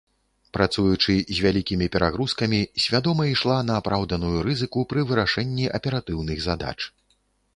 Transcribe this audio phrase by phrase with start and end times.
[0.57, 6.79] Працуючы з вялікімі перагрузкамі, свядома ішла на апраўданую рызыку пры вырашэнні аператыўных задач.